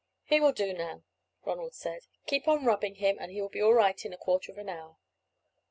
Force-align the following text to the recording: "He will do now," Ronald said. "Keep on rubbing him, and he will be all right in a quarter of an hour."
"He 0.23 0.39
will 0.39 0.51
do 0.51 0.73
now," 0.73 1.03
Ronald 1.45 1.75
said. 1.75 2.07
"Keep 2.25 2.47
on 2.47 2.65
rubbing 2.65 2.95
him, 2.95 3.17
and 3.19 3.31
he 3.31 3.39
will 3.39 3.49
be 3.49 3.61
all 3.61 3.75
right 3.75 4.03
in 4.03 4.13
a 4.13 4.17
quarter 4.17 4.51
of 4.51 4.57
an 4.57 4.67
hour." 4.67 4.97